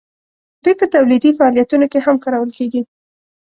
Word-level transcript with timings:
دوی 0.63 0.73
په 0.79 0.85
تولیدي 0.95 1.31
فعالیتونو 1.37 1.85
کې 1.91 1.99
هم 2.05 2.15
کارول 2.23 2.49
کیږي. 2.57 2.81